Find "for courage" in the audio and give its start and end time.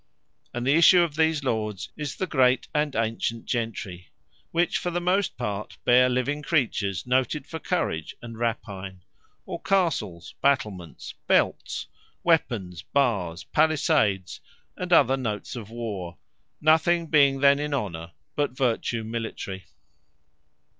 7.45-8.15